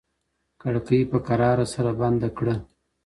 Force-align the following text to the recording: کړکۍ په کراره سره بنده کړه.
کړکۍ 0.61 1.01
په 1.11 1.17
کراره 1.27 1.65
سره 1.73 1.91
بنده 2.01 2.29
کړه. 2.37 2.55